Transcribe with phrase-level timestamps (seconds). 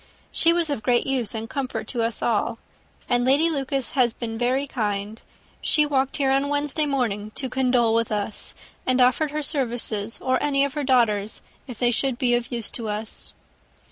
[0.31, 2.57] She was of great use and comfort to us all,
[3.07, 5.21] and Lady Lucas has been very kind:
[5.61, 8.55] she walked here on Wednesday morning to condole with us,
[8.87, 12.71] and offered her services, or any of her daughters, if they could be of use
[12.71, 13.33] to us."